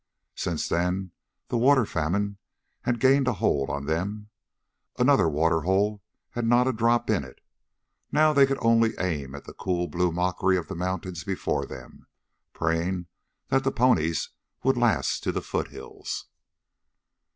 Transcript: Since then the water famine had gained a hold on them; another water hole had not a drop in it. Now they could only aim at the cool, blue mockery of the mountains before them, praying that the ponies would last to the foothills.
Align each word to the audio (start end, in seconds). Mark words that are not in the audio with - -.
Since 0.33 0.67
then 0.67 1.11
the 1.49 1.59
water 1.59 1.85
famine 1.85 2.39
had 2.85 2.99
gained 2.99 3.27
a 3.27 3.33
hold 3.33 3.69
on 3.69 3.85
them; 3.85 4.29
another 4.97 5.29
water 5.29 5.61
hole 5.61 6.01
had 6.31 6.43
not 6.43 6.67
a 6.67 6.73
drop 6.73 7.07
in 7.11 7.23
it. 7.23 7.39
Now 8.11 8.33
they 8.33 8.47
could 8.47 8.57
only 8.61 8.95
aim 8.97 9.35
at 9.35 9.43
the 9.45 9.53
cool, 9.53 9.87
blue 9.87 10.11
mockery 10.11 10.57
of 10.57 10.67
the 10.69 10.75
mountains 10.75 11.23
before 11.23 11.67
them, 11.67 12.07
praying 12.51 13.05
that 13.49 13.63
the 13.63 13.71
ponies 13.71 14.31
would 14.63 14.75
last 14.75 15.21
to 15.21 15.31
the 15.31 15.39
foothills. 15.43 16.25